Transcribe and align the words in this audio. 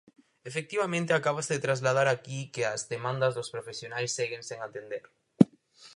Efectivamente, 0.49 1.11
acábase 1.13 1.51
de 1.55 1.63
trasladar 1.67 2.07
aquí 2.09 2.39
que 2.53 2.63
as 2.73 2.81
demandas 2.93 3.35
dos 3.37 3.51
profesionais 3.55 4.13
seguen 4.17 4.43
sen 4.49 4.59
atender. 4.67 5.03